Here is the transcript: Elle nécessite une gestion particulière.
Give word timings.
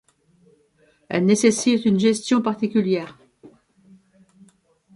Elle 1.09 1.25
nécessite 1.25 1.85
une 1.85 1.99
gestion 1.99 2.41
particulière. 2.41 3.19